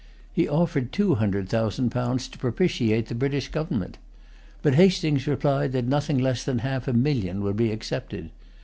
[0.33, 3.99] He offered two hundred thousand pounds to propitiate the British government.
[4.63, 8.31] But Hastings replied that nothing less than half a million would be accepted.